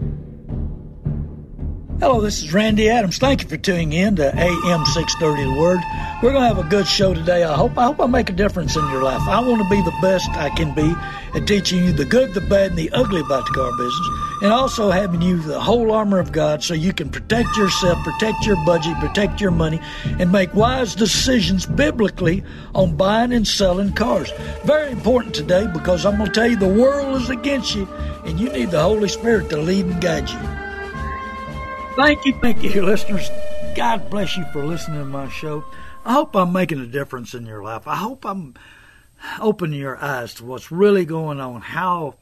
[0.00, 0.23] you.
[2.00, 3.18] Hello, this is Randy Adams.
[3.18, 5.78] Thank you for tuning in to AM 630 The Word.
[6.20, 7.44] We're going to have a good show today.
[7.44, 9.20] I hope I hope I make a difference in your life.
[9.28, 10.92] I want to be the best I can be
[11.34, 14.08] at teaching you the good, the bad, and the ugly about the car business,
[14.42, 18.44] and also having you the whole armor of God so you can protect yourself, protect
[18.44, 19.80] your budget, protect your money,
[20.18, 22.42] and make wise decisions biblically
[22.74, 24.32] on buying and selling cars.
[24.64, 27.86] Very important today because I'm going to tell you the world is against you,
[28.24, 30.63] and you need the Holy Spirit to lead and guide you.
[31.96, 33.30] Thank you, thank you, listeners.
[33.76, 35.64] God bless you for listening to my show.
[36.04, 37.86] I hope I'm making a difference in your life.
[37.86, 38.54] I hope I'm
[39.40, 42.16] opening your eyes to what's really going on, how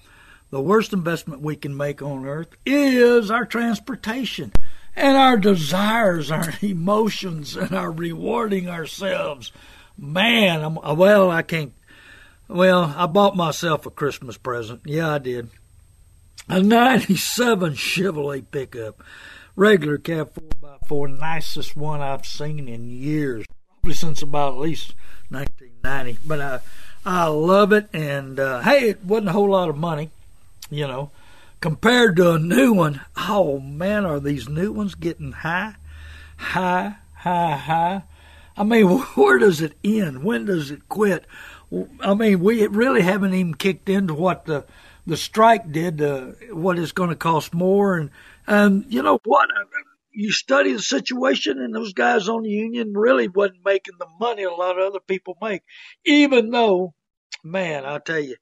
[0.50, 4.52] the worst investment we can make on earth is our transportation
[4.94, 9.52] and our desires, our emotions, and our rewarding ourselves.
[9.96, 11.72] Man, I'm, well, I can't.
[12.46, 14.82] Well, I bought myself a Christmas present.
[14.84, 15.48] Yeah, I did.
[16.46, 19.02] A 97 Chevrolet pickup
[19.56, 23.46] regular cab 4x4, nicest one I've seen in years,
[23.80, 24.94] probably since about at least
[25.30, 26.18] 1990.
[26.26, 26.60] But I,
[27.04, 30.10] I love it, and uh, hey, it wasn't a whole lot of money,
[30.70, 31.10] you know,
[31.60, 33.00] compared to a new one.
[33.16, 35.74] Oh man, are these new ones getting high,
[36.36, 38.02] high, high, high?
[38.56, 40.24] I mean, where does it end?
[40.24, 41.24] When does it quit?
[42.00, 44.64] I mean, we really haven't even kicked into what the
[45.04, 48.10] the strike did, uh, what it's going to cost more, and
[48.46, 49.48] and you know what?
[50.10, 54.42] You study the situation, and those guys on the union really wasn't making the money
[54.42, 55.62] a lot of other people make,
[56.04, 56.94] even though,
[57.42, 58.36] man, I tell you,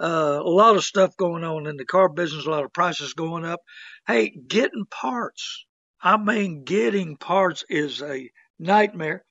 [0.00, 3.14] uh, a lot of stuff going on in the car business, a lot of prices
[3.14, 3.60] going up.
[4.06, 5.64] Hey, getting parts.
[6.00, 9.24] I mean, getting parts is a nightmare.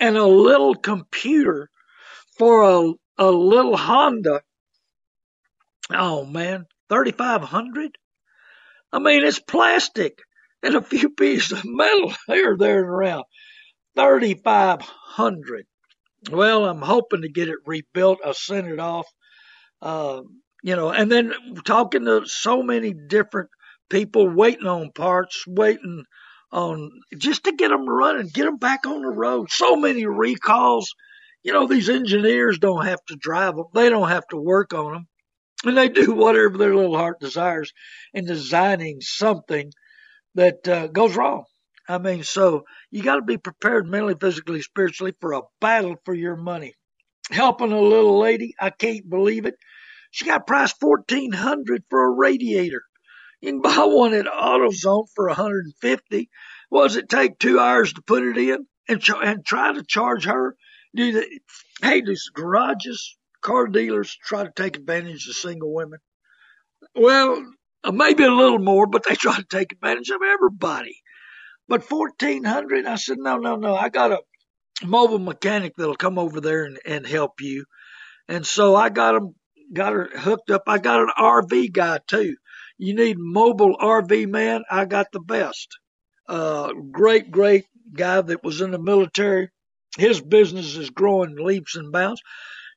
[0.00, 1.70] And a little computer
[2.36, 4.42] for a, a little Honda.
[5.90, 7.98] Oh man, 3500
[8.92, 10.18] I mean, it's plastic
[10.62, 13.24] and a few pieces of metal here, there, and around.
[13.96, 15.66] 3,500.
[16.30, 18.20] Well, I'm hoping to get it rebuilt.
[18.24, 19.06] I sent it off.
[19.80, 20.22] Uh,
[20.62, 21.32] you know, and then
[21.64, 23.50] talking to so many different
[23.88, 26.02] people waiting on parts, waiting
[26.50, 29.50] on just to get them running, get them back on the road.
[29.50, 30.92] So many recalls.
[31.44, 33.66] You know, these engineers don't have to drive them.
[33.72, 35.08] They don't have to work on them
[35.64, 37.72] and they do whatever their little heart desires
[38.14, 39.72] in designing something
[40.34, 41.44] that uh, goes wrong.
[41.88, 46.14] I mean, so you got to be prepared mentally, physically, spiritually for a battle for
[46.14, 46.74] your money.
[47.30, 49.54] Helping a little lady, I can't believe it.
[50.10, 52.82] She got priced fourteen hundred for a radiator.
[53.40, 56.28] You can buy one at AutoZone for a 150.
[56.70, 59.84] What does it take two hours to put it in and ch- and try to
[59.84, 60.56] charge her?
[60.96, 61.40] Do the
[61.82, 65.98] hey, these garages, car dealers try to take advantage of single women.
[66.94, 67.44] Well,
[67.84, 70.96] uh, maybe a little more, but they try to take advantage of everybody.
[71.68, 73.76] But fourteen hundred, I said, no, no, no.
[73.76, 74.20] I got a
[74.84, 77.64] mobile mechanic that'll come over there and, and help you.
[78.28, 79.34] And so I got him,
[79.72, 80.64] got her hooked up.
[80.66, 82.36] I got an RV guy too.
[82.78, 84.64] You need mobile RV man.
[84.70, 85.78] I got the best.
[86.28, 89.50] Uh, great, great guy that was in the military.
[89.98, 92.22] His business is growing leaps and bounds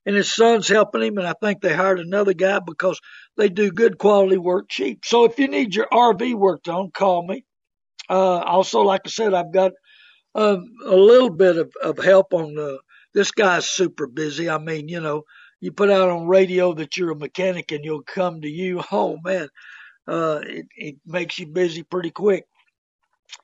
[0.06, 1.18] and his son's helping him.
[1.18, 3.00] And I think they hired another guy because
[3.38, 5.06] they do good quality work cheap.
[5.06, 7.46] So if you need your RV worked on, call me.
[8.10, 9.72] Uh, also, like I said, I've got
[10.36, 12.80] um, a little bit of, of help on the.
[13.14, 14.50] This guy's super busy.
[14.50, 15.24] I mean, you know,
[15.60, 18.82] you put out on radio that you're a mechanic and you'll come to you.
[18.92, 19.50] Oh man,
[20.08, 22.46] uh, it, it makes you busy pretty quick.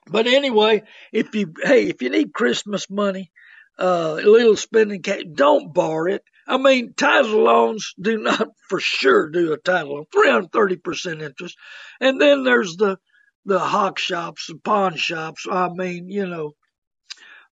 [0.06, 0.82] But anyway,
[1.12, 3.30] if you hey, if you need Christmas money,
[3.78, 6.22] uh, a little spending cash, don't borrow it.
[6.48, 11.56] I mean, title loans do not for sure do a title loan, 330% interest.
[12.00, 12.98] And then there's the,
[13.44, 15.46] the hawk shops, the pawn shops.
[15.50, 16.54] I mean, you know,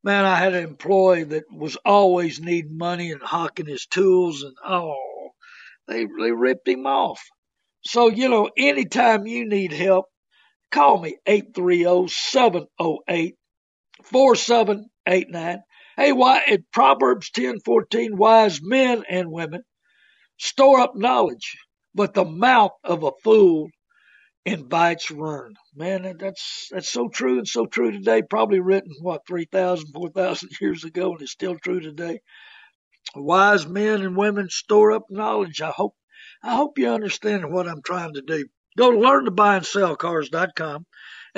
[0.04, 4.54] man, I had an employee that was always needing money and hawking his tools and
[4.64, 5.30] oh,
[5.88, 7.20] they, they ripped him off.
[7.84, 10.06] So, you know, anytime you need help,
[10.70, 13.34] call me 830 708
[14.04, 15.62] 4789.
[15.96, 19.62] Hey, why in Proverbs ten fourteen, wise men and women
[20.38, 21.56] store up knowledge,
[21.94, 23.68] but the mouth of a fool
[24.44, 25.54] invites ruin.
[25.74, 28.22] Man, that's that's so true and so true today.
[28.22, 32.20] Probably written what 3,000, 4,000 years ago, and it's still true today.
[33.14, 35.60] Wise men and women store up knowledge.
[35.60, 35.94] I hope
[36.42, 38.46] I hope you understand what I'm trying to do.
[38.76, 40.86] Go to learntobuyandsellcars.com and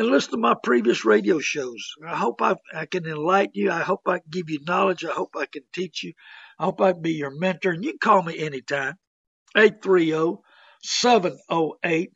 [0.05, 1.95] listen to my previous radio shows.
[2.07, 3.71] I hope I, I can enlighten you.
[3.71, 5.05] I hope I can give you knowledge.
[5.05, 6.13] I hope I can teach you.
[6.59, 7.73] I hope I can be your mentor.
[7.73, 8.95] And you can call me anytime.
[9.57, 10.37] 830
[10.83, 12.13] 708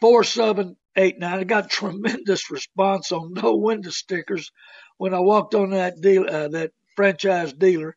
[0.00, 1.38] 4789.
[1.40, 4.50] I got tremendous response on no window stickers
[4.98, 7.96] when I walked on that deal, uh, that franchise dealer.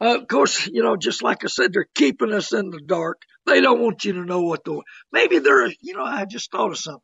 [0.00, 3.22] Uh, of course, you know, just like I said, they're keeping us in the dark.
[3.46, 4.82] They don't want you to know what the,
[5.12, 7.02] maybe they're, you know, I just thought of something.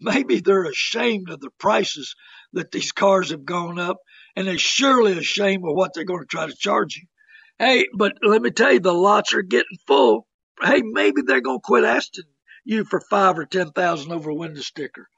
[0.00, 2.14] Maybe they're ashamed of the prices
[2.52, 3.96] that these cars have gone up
[4.34, 7.06] and they're surely ashamed of what they're going to try to charge you.
[7.58, 10.26] Hey, but let me tell you, the lots are getting full.
[10.62, 12.24] Hey, maybe they're going to quit asking
[12.64, 15.08] you for five or ten thousand over a window sticker.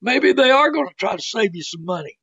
[0.00, 2.16] Maybe they are going to try to save you some money.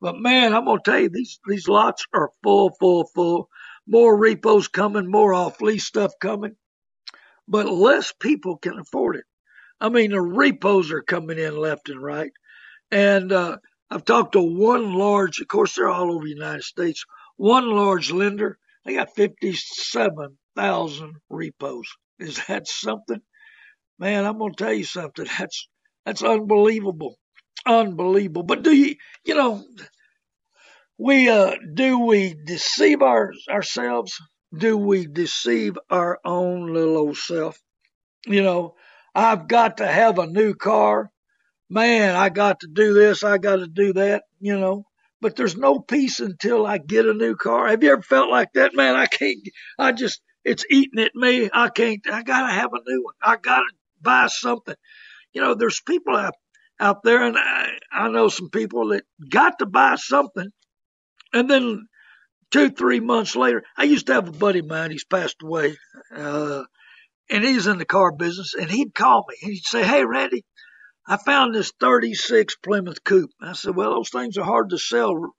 [0.00, 3.48] But man, I'm going to tell you, these, these lots are full, full, full.
[3.86, 6.56] More repos coming, more off lease stuff coming.
[7.48, 9.24] But less people can afford it.
[9.82, 12.30] I mean, the repos are coming in left and right.
[12.92, 13.56] And uh,
[13.90, 17.04] I've talked to one large, of course, they're all over the United States,
[17.36, 18.58] one large lender.
[18.84, 21.86] They got 57,000 repos.
[22.20, 23.20] Is that something?
[23.98, 25.26] Man, I'm going to tell you something.
[25.38, 25.68] That's
[26.04, 27.16] that's unbelievable,
[27.64, 28.42] unbelievable.
[28.42, 29.64] But do you, you know,
[30.98, 34.16] we uh, do we deceive our ourselves?
[34.56, 37.56] Do we deceive our own little old self?
[38.26, 38.74] You know,
[39.14, 41.10] I've got to have a new car.
[41.68, 43.24] Man, I got to do this.
[43.24, 44.84] I got to do that, you know.
[45.20, 47.68] But there's no peace until I get a new car.
[47.68, 48.74] Have you ever felt like that?
[48.74, 49.38] Man, I can't,
[49.78, 51.48] I just, it's eating at me.
[51.52, 53.14] I can't, I got to have a new one.
[53.22, 54.74] I got to buy something.
[55.32, 56.34] You know, there's people out,
[56.80, 60.48] out there, and I, I know some people that got to buy something.
[61.32, 61.86] And then
[62.50, 65.76] two, three months later, I used to have a buddy of mine, he's passed away.
[66.14, 66.64] Uh,
[67.32, 70.44] and he's in the car business, and he'd call me and he'd say, "Hey, Randy,
[71.06, 75.34] I found this '36 Plymouth Coupe." I said, "Well, those things are hard to sell,"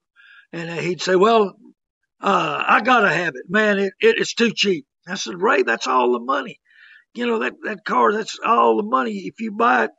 [0.52, 1.56] and he'd say, "Well,
[2.20, 3.80] uh, I gotta have it, man.
[3.80, 6.60] It, it it's too cheap." I said, "Ray, that's all the money.
[7.14, 9.14] You know that that car, that's all the money.
[9.28, 9.92] If you buy it,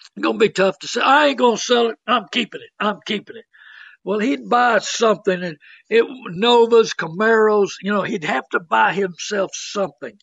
[0.00, 1.04] it's gonna be tough to sell.
[1.04, 1.96] I ain't gonna sell it.
[2.06, 2.70] I'm keeping it.
[2.84, 3.46] I'm keeping it."
[4.04, 5.58] Well, he'd buy something, and
[5.90, 7.72] it Novas, Camaros.
[7.82, 10.18] You know, he'd have to buy himself something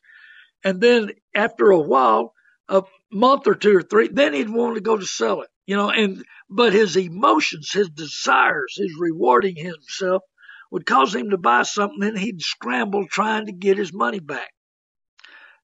[0.63, 2.33] and then after a while,
[2.69, 5.75] a month or two or three, then he'd want to go to sell it, you
[5.75, 10.24] know, and, but his emotions, his desires, his rewarding himself
[10.71, 14.50] would cause him to buy something and he'd scramble trying to get his money back.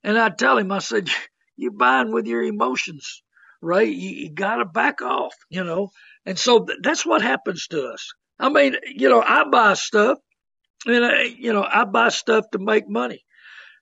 [0.03, 1.09] And I'd tell him, I said,
[1.57, 3.23] you're buying with your emotions,
[3.61, 3.87] right?
[3.87, 5.89] You, you got to back off, you know?
[6.25, 8.11] And so th- that's what happens to us.
[8.39, 10.19] I mean, you know, I buy stuff
[10.85, 13.23] and I, you know, I buy stuff to make money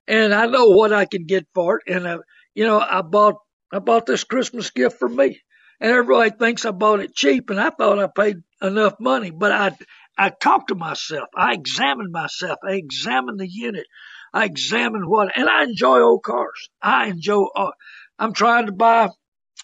[0.08, 1.94] and I know what I can get for it.
[1.94, 2.18] And I,
[2.56, 3.36] you know, I bought
[3.72, 5.42] I bought this Christmas gift for me,
[5.80, 9.32] and everybody thinks I bought it cheap, and I thought I paid enough money.
[9.32, 9.72] But I
[10.18, 13.86] I talked to myself, I examined myself, I examined the unit,
[14.34, 16.70] I examined what, and I enjoy old cars.
[16.82, 17.46] I enjoy.
[17.56, 17.72] Uh,
[18.18, 19.10] I'm trying to buy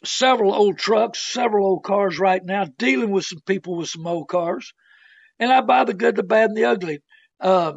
[0.05, 4.27] several old trucks, several old cars right now, dealing with some people with some old
[4.27, 4.73] cars,
[5.39, 6.99] and I buy the good, the bad, and the ugly.
[7.39, 7.73] Uh,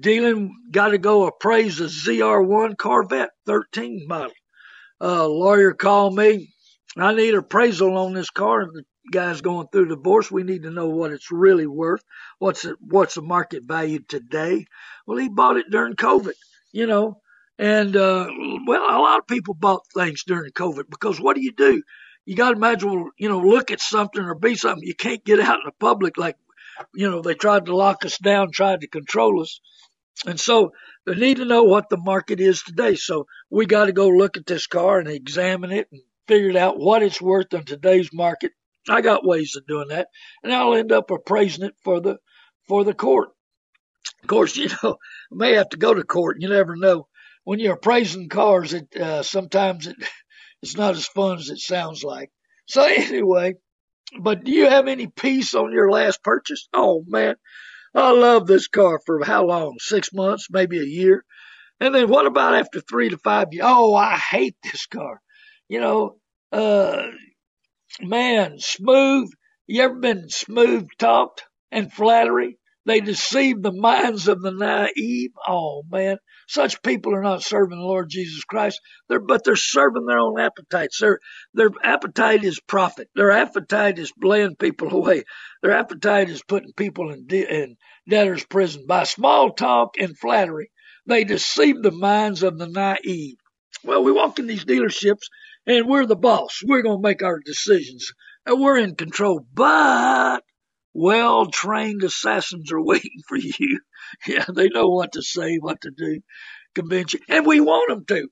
[0.00, 4.32] dealing, got to go appraise a ZR1 Corvette 13 model.
[5.00, 6.52] Uh, lawyer called me.
[6.96, 8.66] I need appraisal on this car.
[8.66, 10.30] The guy's going through divorce.
[10.30, 12.02] We need to know what it's really worth.
[12.38, 14.66] What's it, what's the market value today?
[15.06, 16.34] Well, he bought it during COVID,
[16.72, 17.20] you know,
[17.58, 18.28] and, uh,
[18.66, 21.82] well, a lot of people bought things during COVID because what do you do?
[22.24, 24.86] You got to imagine, you know, look at something or be something.
[24.86, 26.36] You can't get out in the public like,
[26.94, 29.60] you know, they tried to lock us down, tried to control us.
[30.26, 30.72] And so
[31.06, 32.96] they need to know what the market is today.
[32.96, 36.78] So we got to go look at this car and examine it and figure out
[36.78, 38.52] what it's worth in today's market.
[38.88, 40.08] I got ways of doing that,
[40.42, 42.18] and I'll end up appraising it for the
[42.66, 43.30] for the court.
[44.22, 44.96] Of course, you know,
[45.32, 46.38] I may have to go to court.
[46.40, 47.06] You never know.
[47.44, 49.96] When you're appraising cars, it uh, sometimes it
[50.62, 52.30] it's not as fun as it sounds like.
[52.66, 53.54] So anyway,
[54.20, 56.68] but do you have any peace on your last purchase?
[56.72, 57.36] Oh man,
[57.94, 59.76] I love this car for how long?
[59.80, 61.24] Six months, maybe a year.
[61.80, 63.66] And then what about after three to five years?
[63.68, 65.20] Oh, I hate this car.
[65.68, 66.16] You know,
[66.52, 67.02] uh,
[68.00, 69.30] man, smooth.
[69.66, 72.58] You ever been smooth talked and flattery?
[72.88, 75.32] They deceive the minds of the naive.
[75.46, 76.16] Oh man,
[76.48, 78.80] such people are not serving the Lord Jesus Christ.
[79.10, 80.98] They're, but they're serving their own appetites.
[80.98, 81.18] Their,
[81.52, 83.10] their appetite is profit.
[83.14, 85.24] Their appetite is laying people away.
[85.60, 87.76] Their appetite is putting people in, de- in
[88.08, 90.70] debtor's prison by small talk and flattery.
[91.04, 93.36] They deceive the minds of the naive.
[93.84, 95.28] Well, we walk in these dealerships
[95.66, 96.62] and we're the boss.
[96.64, 98.10] We're going to make our decisions.
[98.46, 99.46] And we're in control.
[99.52, 100.42] But
[100.98, 103.80] well trained assassins are waiting for you.
[104.26, 106.20] Yeah, they know what to say, what to do,
[106.74, 107.20] convince you.
[107.28, 108.28] And we want them to.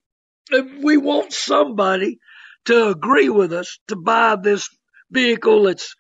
[0.83, 2.19] We want somebody
[2.67, 4.69] to agree with us to buy this
[5.11, 5.95] vehicle that's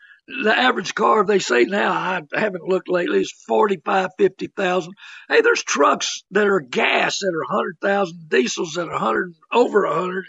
[0.44, 4.94] the average car they say now I haven't looked lately is forty five fifty thousand.
[5.28, 9.84] Hey, there's trucks that are gas that are hundred thousand, diesels that are hundred over
[9.84, 10.26] a hundred,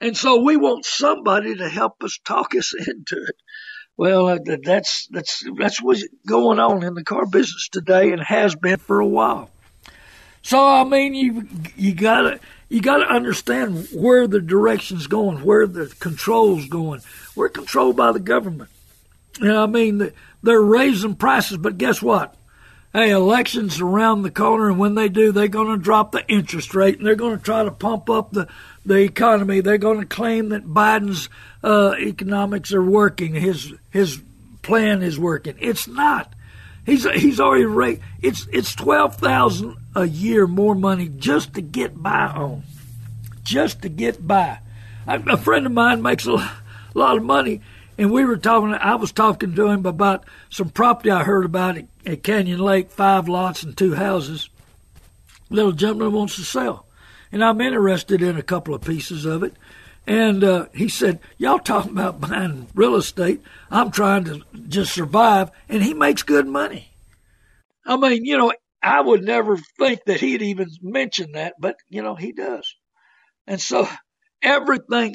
[0.00, 3.36] and so we want somebody to help us talk us into it.
[3.98, 8.54] Well, uh, that's that's that's what's going on in the car business today, and has
[8.54, 9.50] been for a while.
[10.40, 12.38] So I mean, you you gotta
[12.68, 17.00] you gotta understand where the direction's going, where the control's going.
[17.34, 18.70] We're controlled by the government.
[19.40, 20.12] You know, I mean,
[20.44, 22.36] they're raising prices, but guess what?
[22.90, 26.74] Hey, elections around the corner, and when they do, they're going to drop the interest
[26.74, 28.48] rate, and they're going to try to pump up the
[28.86, 29.60] the economy.
[29.60, 31.28] They're going to claim that Biden's
[31.62, 33.34] uh, economics are working.
[33.34, 34.22] His his
[34.62, 35.56] plan is working.
[35.58, 36.32] It's not.
[36.86, 38.00] He's he's already rate.
[38.22, 42.62] It's it's twelve thousand a year more money just to get by on,
[43.42, 44.60] just to get by.
[45.06, 46.50] I, a friend of mine makes a
[46.94, 47.60] lot of money,
[47.98, 48.72] and we were talking.
[48.72, 52.90] I was talking to him about some property I heard about at, at Canyon Lake,
[52.90, 54.48] five lots and two houses.
[55.50, 56.88] Little gentleman wants to sell
[57.32, 59.54] and I'm interested in a couple of pieces of it.
[60.06, 63.42] And uh, he said, Y'all talking about buying real estate.
[63.70, 65.50] I'm trying to just survive.
[65.68, 66.88] And he makes good money.
[67.84, 72.02] I mean, you know, I would never think that he'd even mention that, but, you
[72.02, 72.74] know, he does.
[73.46, 73.88] And so
[74.42, 75.14] everything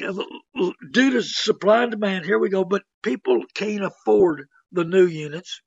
[0.92, 5.62] due to supply and demand, here we go, but people can't afford the new units.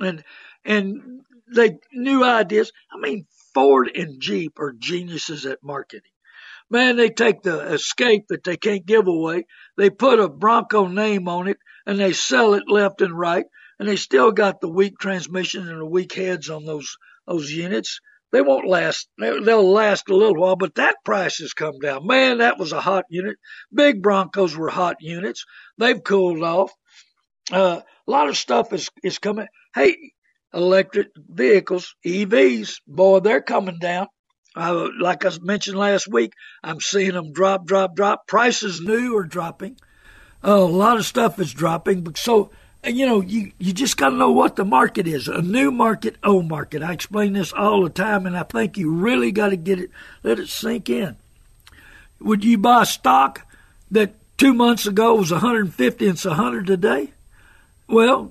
[0.00, 0.24] And,
[0.64, 1.22] and
[1.54, 2.72] they, new ideas.
[2.92, 6.10] I mean, Ford and Jeep are geniuses at marketing.
[6.70, 9.46] Man, they take the escape that they can't give away,
[9.78, 13.46] they put a Bronco name on it, and they sell it left and right,
[13.78, 18.00] and they still got the weak transmission and the weak heads on those those units.
[18.30, 19.08] They won't last.
[19.18, 22.06] They'll last a little while, but that price has come down.
[22.06, 23.38] Man, that was a hot unit.
[23.72, 25.46] Big Broncos were hot units.
[25.78, 26.70] They've cooled off.
[27.52, 29.46] Uh, a lot of stuff is is coming.
[29.74, 30.12] Hey,
[30.52, 34.08] electric vehicles, EVs, boy, they're coming down.
[34.56, 36.32] Uh, like I mentioned last week,
[36.64, 38.26] I'm seeing them drop, drop, drop.
[38.26, 39.76] Prices new are dropping.
[40.44, 42.14] Uh, a lot of stuff is dropping.
[42.16, 42.50] So,
[42.84, 45.28] you know, you, you just got to know what the market is.
[45.28, 46.82] A new market, old market.
[46.82, 49.90] I explain this all the time, and I think you really got to get it,
[50.22, 51.16] let it sink in.
[52.20, 53.46] Would you buy stock
[53.90, 57.12] that two months ago was 150 and it's 100 today?
[57.88, 58.30] Well,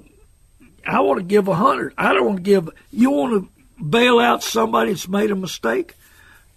[0.86, 1.94] I want to give a hundred.
[1.98, 2.70] I don't want to give.
[2.92, 5.96] You want to bail out somebody that's made a mistake.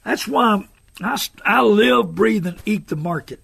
[0.04, 0.68] That's why
[1.00, 3.40] I I live, breathe, and eat the market.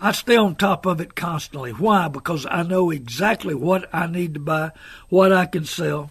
[0.00, 1.72] I stay on top of it constantly.
[1.72, 2.08] Why?
[2.08, 4.72] Because I know exactly what I need to buy,
[5.08, 6.10] what I can sell.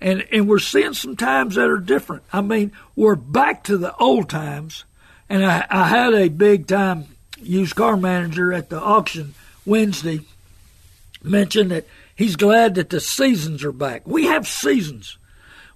[0.00, 2.24] And and we're seeing some times that are different.
[2.32, 4.84] I mean, we're back to the old times.
[5.28, 7.06] And I, I had a big time
[7.40, 10.20] used car manager at the auction Wednesday
[11.22, 11.86] mention that
[12.20, 14.02] He's glad that the seasons are back.
[14.06, 15.16] We have seasons.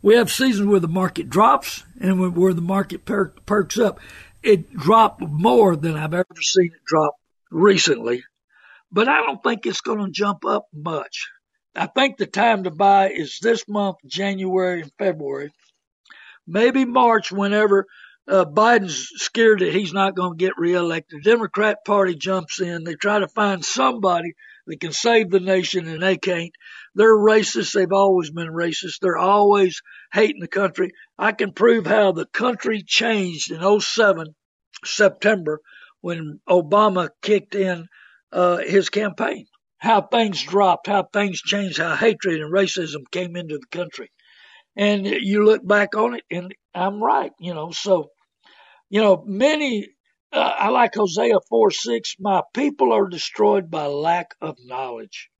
[0.03, 3.99] We have seasons where the market drops and where the market per- perks up.
[4.43, 7.15] It dropped more than I've ever seen it drop
[7.51, 8.25] recently,
[8.93, 11.31] but I don't think it's going to jump up much.
[11.75, 15.51] I think the time to buy is this month, January and February,
[16.47, 17.87] maybe March, whenever
[18.29, 21.21] uh, Biden's scared that he's not going to get reelected.
[21.25, 22.85] The Democrat Party jumps in.
[22.85, 24.35] They try to find somebody
[24.67, 26.53] that can save the nation and they can't.
[26.95, 27.73] They're racist.
[27.73, 28.99] They've always been racist.
[29.01, 29.81] They're always
[30.13, 30.91] hating the country.
[31.19, 34.35] I can prove how the country changed in 07
[34.85, 35.61] September
[36.01, 37.87] when Obama kicked in
[38.33, 39.47] uh, his campaign.
[39.79, 44.11] How things dropped, how things changed, how hatred and racism came into the country.
[44.77, 47.71] And you look back on it, and I'm right, you know.
[47.71, 48.09] So,
[48.91, 49.89] you know, many
[50.35, 52.17] uh, I like Hosea 4 6.
[52.21, 55.31] My people are destroyed by lack of knowledge.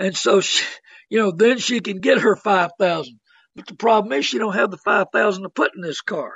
[0.00, 0.64] And so, she,
[1.10, 3.20] you know, then she can get her 5000
[3.54, 6.32] But the problem is she don't have the 5000 to put in this car.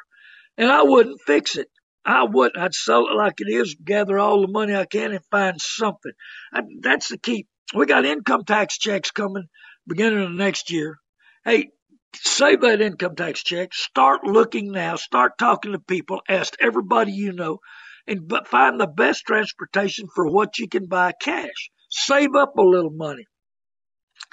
[0.59, 1.69] And I wouldn't fix it.
[2.05, 2.63] I wouldn't.
[2.63, 6.13] I'd sell it like it is, gather all the money I can and find something.
[6.53, 7.47] I, that's the key.
[7.75, 9.45] We got income tax checks coming
[9.89, 10.99] beginning of next year.
[11.45, 11.71] Hey,
[12.15, 13.73] save that income tax check.
[13.73, 14.97] Start looking now.
[14.97, 16.21] Start talking to people.
[16.29, 17.59] Ask everybody you know
[18.07, 21.71] and find the best transportation for what you can buy cash.
[21.89, 23.25] Save up a little money.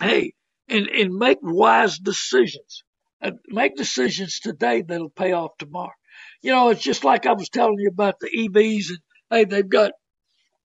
[0.02, 0.34] Hey,
[0.68, 2.84] and, and make wise decisions.
[3.22, 5.94] Uh, make decisions today that'll pay off tomorrow.
[6.42, 9.68] You know, it's just like I was telling you about the EVs and hey, they've
[9.70, 9.92] got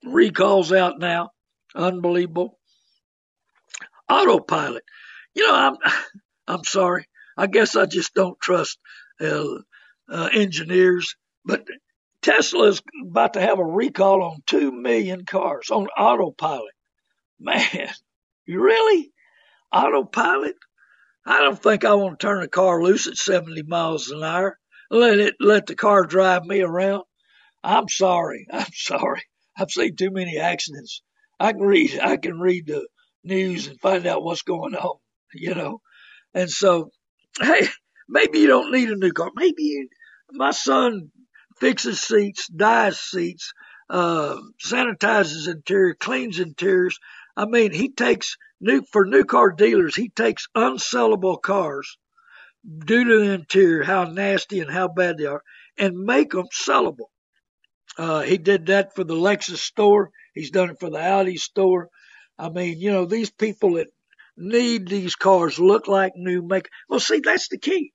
[0.04, 1.30] recalls out now.
[1.74, 2.58] Unbelievable.
[4.08, 4.84] Autopilot.
[5.34, 5.76] You know, I'm,
[6.48, 7.06] I'm sorry.
[7.36, 8.78] I guess I just don't trust
[9.20, 9.44] uh,
[10.10, 11.66] uh, engineers, but
[12.22, 16.72] Tesla is about to have a recall on 2 million cars on autopilot.
[17.38, 17.90] Man,
[18.46, 19.12] you really?
[19.72, 20.56] Autopilot?
[21.26, 24.58] I don't think I want to turn a car loose at 70 miles an hour.
[24.90, 27.02] Let it, let the car drive me around.
[27.64, 28.46] I'm sorry.
[28.52, 29.22] I'm sorry.
[29.58, 31.02] I've seen too many accidents.
[31.40, 32.86] I can read, I can read the
[33.24, 34.98] news and find out what's going on,
[35.34, 35.80] you know?
[36.32, 36.90] And so,
[37.40, 37.66] hey,
[38.08, 39.30] maybe you don't need a new car.
[39.34, 39.88] Maybe you,
[40.30, 41.10] my son
[41.58, 43.52] fixes seats, dyes seats,
[43.90, 46.98] uh, sanitizes interior, cleans interiors.
[47.36, 49.94] I mean, he takes new for new car dealers.
[49.94, 51.96] He takes unsellable cars
[52.66, 55.42] due to the interior, how nasty and how bad they are,
[55.78, 57.10] and make them sellable.
[57.98, 60.10] Uh, he did that for the Lexus store.
[60.34, 61.88] He's done it for the Audi store.
[62.38, 63.88] I mean, you know, these people that
[64.36, 66.68] need these cars look like new make.
[66.88, 67.92] Well, see, that's the key.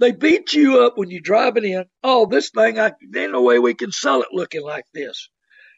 [0.00, 1.84] They beat you up when you drive it in.
[2.04, 5.28] Oh, this thing, I, ain't no way we can sell it looking like this.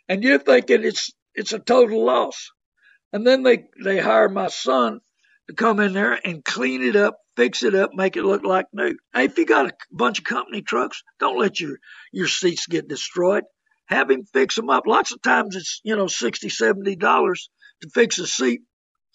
[0.09, 2.51] And you're thinking it's, it's a total loss.
[3.13, 5.01] And then they, they hire my son
[5.49, 8.67] to come in there and clean it up, fix it up, make it look like
[8.73, 8.97] new.
[9.13, 11.77] Hey, if you got a bunch of company trucks, don't let your,
[12.13, 13.45] your seats get destroyed.
[13.87, 14.87] Have him fix them up.
[14.87, 17.51] Lots of times it's, you know, sixty, seventy dollars
[17.83, 18.61] to fix a seat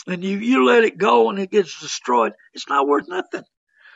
[0.08, 2.34] and you, you let it go and it gets destroyed.
[2.54, 3.44] It's not worth nothing.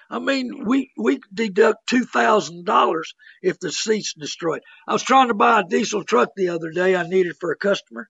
[0.09, 4.61] I mean, we we deduct two thousand dollars if the seat's destroyed.
[4.87, 6.95] I was trying to buy a diesel truck the other day.
[6.95, 8.09] I needed for a customer,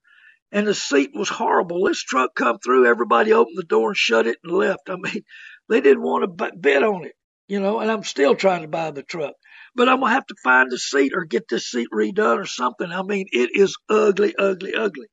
[0.51, 1.85] and the seat was horrible.
[1.85, 4.89] This truck come through, everybody opened the door and shut it and left.
[4.89, 5.23] I mean,
[5.69, 7.15] they didn't want to bid on it,
[7.47, 7.79] you know.
[7.79, 9.33] And I'm still trying to buy the truck,
[9.75, 12.91] but I'm gonna have to find a seat or get this seat redone or something.
[12.91, 15.07] I mean, it is ugly, ugly, ugly.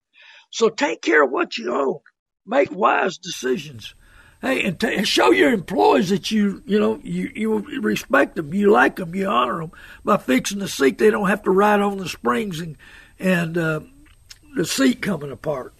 [0.50, 1.98] So take care of what you own.
[2.46, 3.94] Make wise decisions.
[4.40, 8.52] Hey, and, t- and show your employees that you, you know, you, you respect them,
[8.52, 9.72] you like them, you honor them
[10.04, 10.98] by fixing the seat.
[10.98, 12.76] They don't have to ride on the springs and,
[13.18, 13.80] and, uh,
[14.56, 15.72] the seat coming apart.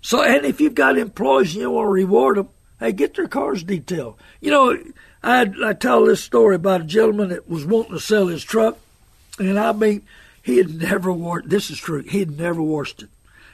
[0.00, 2.48] So, and if you've got employees and you want to reward them,
[2.80, 4.16] hey, get their cars detailed.
[4.40, 4.78] You know,
[5.22, 8.78] I I tell this story about a gentleman that was wanting to sell his truck,
[9.38, 10.02] and I mean,
[10.42, 11.48] he had never washed.
[11.48, 12.02] This is true.
[12.02, 13.10] He had never washed it.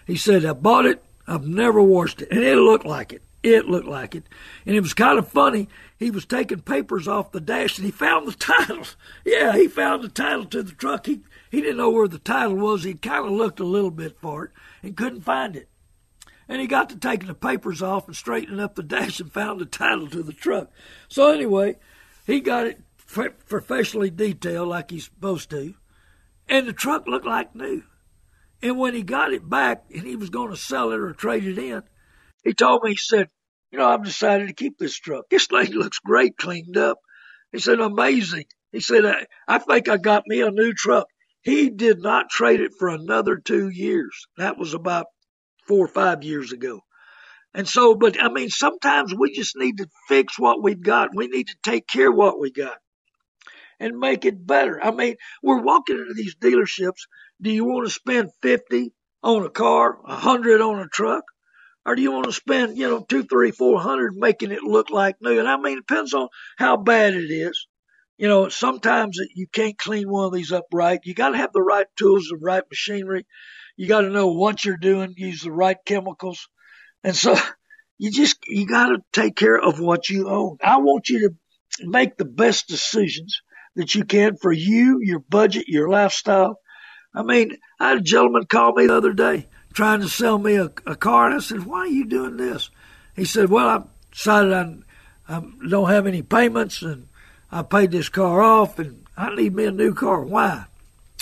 [0.06, 1.02] He said, "I bought it.
[1.26, 3.22] I've never washed it, and it looked like it.
[3.42, 4.24] It looked like it.
[4.66, 5.68] And it was kind of funny.
[5.96, 8.84] He was taking papers off the dash and he found the title.
[9.24, 11.06] Yeah, he found the title to the truck.
[11.06, 12.84] He he didn't know where the title was.
[12.84, 14.50] He kind of looked a little bit for it
[14.82, 15.68] and couldn't find it.
[16.48, 19.60] And he got to taking the papers off and straightening up the dash and found
[19.60, 20.70] the title to the truck.
[21.08, 21.76] So anyway,
[22.26, 22.80] he got it
[23.48, 25.74] professionally detailed like he's supposed to,
[26.48, 27.82] and the truck looked like new.
[28.62, 31.44] And when he got it back and he was going to sell it or trade
[31.44, 31.82] it in,
[32.44, 33.28] he told me, he said,
[33.70, 35.26] you know, I've decided to keep this truck.
[35.30, 36.98] This thing looks great cleaned up.
[37.52, 38.46] He said, amazing.
[38.72, 41.06] He said, I, I think I got me a new truck.
[41.48, 44.26] He did not trade it for another two years.
[44.36, 45.06] That was about
[45.66, 46.80] four or five years ago.
[47.54, 51.16] And so, but I mean, sometimes we just need to fix what we've got.
[51.16, 52.76] We need to take care of what we got
[53.80, 54.78] and make it better.
[54.84, 57.06] I mean, we're walking into these dealerships.
[57.40, 61.24] Do you want to spend 50 on a car, a hundred on a truck?
[61.86, 64.90] Or do you want to spend, you know, two, three, four hundred making it look
[64.90, 65.38] like new?
[65.38, 67.66] And I mean, it depends on how bad it is.
[68.18, 71.00] You know, sometimes you can't clean one of these up right.
[71.04, 73.26] You got to have the right tools, the right machinery.
[73.76, 76.48] You got to know what you're doing, use the right chemicals.
[77.04, 77.36] And so
[77.98, 80.58] you just, you got to take care of what you own.
[80.62, 83.40] I want you to make the best decisions
[83.76, 86.58] that you can for you, your budget, your lifestyle.
[87.14, 90.56] I mean, I had a gentleman call me the other day trying to sell me
[90.56, 92.70] a, a car, and I said, "Why are you doing this?"
[93.14, 94.76] He said, "Well, I decided I,
[95.28, 97.07] I don't have any payments, and
[97.50, 100.20] I paid this car off, and I need me a new car.
[100.20, 100.64] Why?"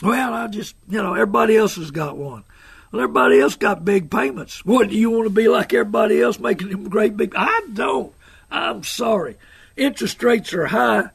[0.02, 2.44] Well, I just, you know, everybody else has got one.
[2.92, 4.64] Well, everybody else got big payments.
[4.64, 7.34] What do you want to be like everybody else, making them great big?
[7.34, 8.12] I don't.
[8.50, 9.36] I'm sorry.
[9.76, 11.10] Interest rates are high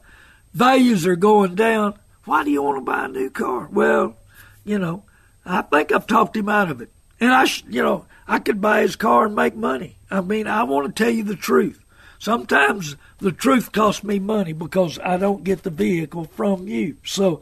[0.52, 1.94] values are going down.
[2.24, 3.68] Why do you want to buy a new car?
[3.70, 4.16] Well,
[4.64, 5.02] you know,
[5.44, 6.90] I think I've talked him out of it.
[7.20, 9.96] And I, you know, I could buy his car and make money.
[10.10, 11.81] I mean, I want to tell you the truth.
[12.22, 16.98] Sometimes the truth costs me money because I don't get the vehicle from you.
[17.02, 17.40] So,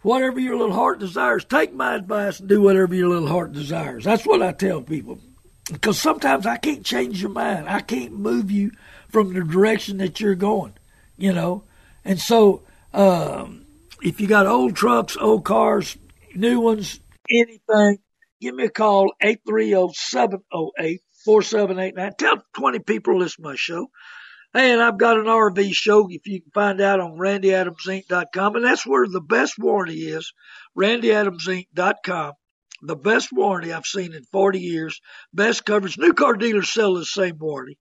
[0.00, 4.04] whatever your little heart desires, take my advice and do whatever your little heart desires.
[4.04, 5.18] That's what I tell people.
[5.70, 7.68] Because sometimes I can't change your mind.
[7.68, 8.70] I can't move you
[9.10, 10.72] from the direction that you're going,
[11.18, 11.64] you know.
[12.02, 12.62] And so,
[12.94, 13.66] um,
[14.02, 15.98] if you got old trucks, old cars,
[16.34, 17.98] new ones, anything,
[18.40, 19.12] give me a call,
[21.26, 22.16] 830-708-4789.
[22.16, 23.88] Tell 20 people to listen to my show.
[24.52, 28.56] And I've got an RV show if you can find out on randyadamsinc.com.
[28.56, 30.32] And that's where the best warranty is,
[30.76, 32.32] randyadamsinc.com.
[32.82, 35.00] The best warranty I've seen in 40 years.
[35.32, 35.98] Best coverage.
[35.98, 37.78] New car dealers sell the same warranty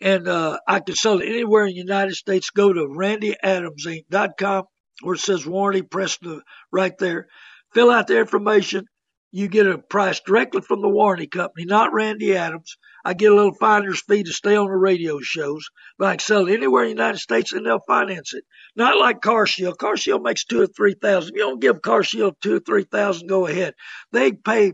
[0.00, 2.50] and uh, I can sell it anywhere in the United States.
[2.50, 4.64] Go to randyadamsinc.com
[5.02, 7.26] where it says warranty, press the right there,
[7.74, 8.84] fill out the information.
[9.32, 12.76] You get a price directly from the warranty company, not Randy Adams.
[13.04, 15.64] I get a little finder's fee to stay on the radio shows,
[15.98, 18.44] but I can sell it anywhere in the United States and they'll finance it.
[18.74, 19.78] Not like Car Shield.
[19.78, 21.34] Car Shield makes two or three thousand.
[21.36, 23.74] You don't give Car Shield two or three thousand, go ahead.
[24.12, 24.72] They pay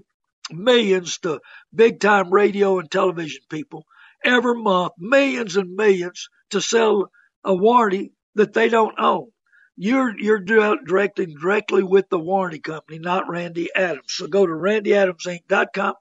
[0.51, 1.41] millions to
[1.75, 3.85] big time radio and television people
[4.25, 7.11] every month millions and millions to sell
[7.45, 9.29] a warranty that they don't own.
[9.77, 14.07] You're you're directing directly with the warranty company, not Randy Adams.
[14.09, 15.95] So go to randyadamsinc.com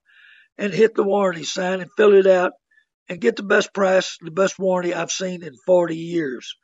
[0.58, 2.54] and hit the warranty sign and fill it out
[3.10, 6.56] and get the best price, the best warranty I've seen in 40 years.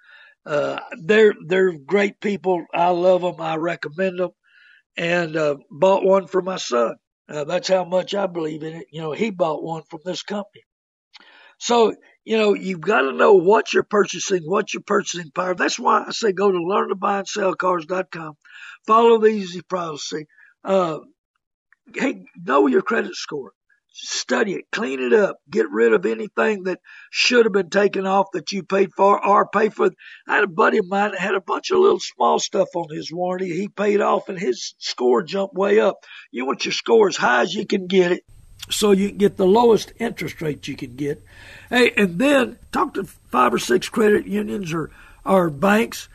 [0.46, 2.66] Uh, they're they're great people.
[2.74, 3.40] I love them.
[3.40, 4.32] I recommend them,
[4.98, 6.96] and uh, bought one for my son.
[7.30, 8.88] Uh, that's how much I believe in it.
[8.92, 10.64] You know, he bought one from this company.
[11.60, 15.56] So, you know, you've got to know what you're purchasing, what your purchasing power.
[15.56, 18.34] That's why I say go to learn to buy and sell learntobuyandSellCars.com.
[18.86, 20.26] Follow the easy policy.
[20.64, 21.00] Uh,
[21.94, 23.54] hey, know your credit score.
[23.94, 26.80] Study it, clean it up, get rid of anything that
[27.10, 29.90] should have been taken off that you paid for or pay for.
[30.26, 32.96] I had a buddy of mine that had a bunch of little small stuff on
[32.96, 33.50] his warranty.
[33.50, 35.98] He paid off and his score jumped way up.
[36.32, 38.24] You want your score as high as you can get it
[38.70, 41.24] so you can get the lowest interest rate you can get.
[41.70, 44.92] Hey, and then talk to five or six credit unions or
[45.26, 46.08] or banks.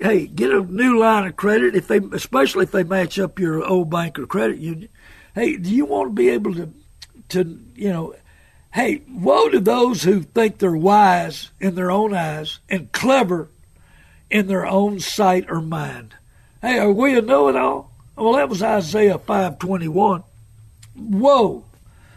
[0.00, 3.64] Hey, get a new line of credit if they, especially if they match up your
[3.64, 4.90] old bank or credit union.
[5.34, 6.72] Hey, do you want to be able to,
[7.30, 8.14] to you know,
[8.72, 13.48] hey, woe to those who think they're wise in their own eyes and clever
[14.30, 16.14] in their own sight or mind.
[16.60, 17.90] Hey, are we a know-it-all?
[18.16, 20.24] Well, that was Isaiah five twenty one.
[20.98, 21.64] Woe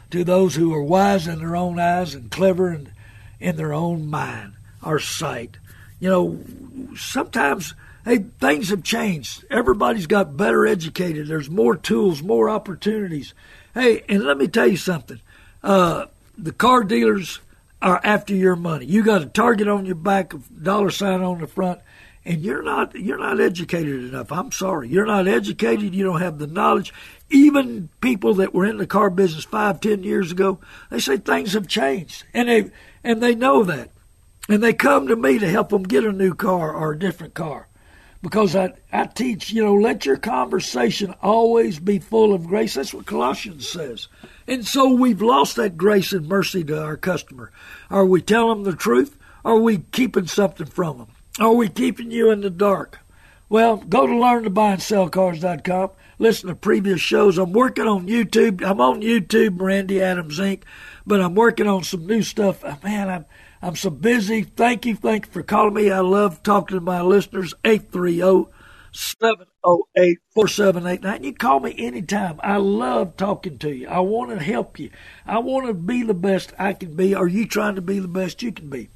[0.10, 2.92] to those who are wise in their own eyes and clever in,
[3.40, 5.58] in their own mind or sight.
[6.00, 6.40] You know,
[6.96, 7.74] sometimes
[8.06, 9.46] hey, things have changed.
[9.50, 11.28] Everybody's got better educated.
[11.28, 13.34] There's more tools, more opportunities.
[13.74, 15.22] Hey, and let me tell you something.
[15.64, 17.40] Uh, the car dealers
[17.82, 18.86] are after your money.
[18.86, 21.80] You got a target on your back, a dollar sign on the front,
[22.26, 24.32] and you're not you're not educated enough.
[24.32, 25.96] I'm sorry, you're not educated.
[25.96, 26.94] You don't have the knowledge.
[27.34, 31.54] Even people that were in the car business five, ten years ago, they say things
[31.54, 32.72] have changed, and they
[33.06, 33.90] and they know that,
[34.50, 37.34] and they come to me to help them get a new car or a different
[37.34, 37.70] car,
[38.22, 42.74] because I I teach you know let your conversation always be full of grace.
[42.74, 44.10] That's what Colossians says,
[44.46, 47.52] and so we've lost that grace and mercy to our customer.
[47.90, 49.18] Are we telling them the truth?
[49.46, 51.08] Are we keeping something from them?
[51.40, 53.00] Are we keeping you in the dark?
[53.52, 55.90] Well, go to learntobuyandsellcars.com.
[56.20, 57.38] Listen to previous shows.
[57.38, 58.66] I'm working on YouTube.
[58.66, 60.64] I'm on YouTube, Randy Adams Inc.,
[61.06, 62.64] but I'm working on some new stuff.
[62.64, 63.26] Uh, man, I'm
[63.62, 64.44] I'm so busy.
[64.44, 64.96] Thank you.
[64.96, 65.92] Thank you for calling me.
[65.92, 67.54] I love talking to my listeners.
[67.66, 68.50] 830
[68.94, 71.24] 708 4789.
[71.26, 72.40] You call me anytime.
[72.42, 73.90] I love talking to you.
[73.90, 74.92] I want to help you.
[75.26, 77.14] I want to be the best I can be.
[77.14, 78.88] Are you trying to be the best you can be?